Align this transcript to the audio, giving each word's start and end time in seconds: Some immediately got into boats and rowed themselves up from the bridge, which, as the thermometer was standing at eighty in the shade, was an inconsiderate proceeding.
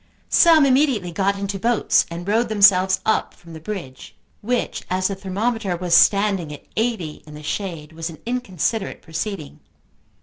Some 0.29 0.65
immediately 0.65 1.11
got 1.11 1.37
into 1.37 1.59
boats 1.59 2.07
and 2.09 2.27
rowed 2.27 2.49
themselves 2.49 2.99
up 3.05 3.35
from 3.35 3.53
the 3.53 3.59
bridge, 3.59 4.15
which, 4.41 4.81
as 4.89 5.09
the 5.09 5.13
thermometer 5.13 5.77
was 5.77 5.93
standing 5.93 6.51
at 6.51 6.65
eighty 6.75 7.21
in 7.27 7.35
the 7.35 7.43
shade, 7.43 7.91
was 7.93 8.09
an 8.09 8.17
inconsiderate 8.25 9.03
proceeding. 9.03 9.59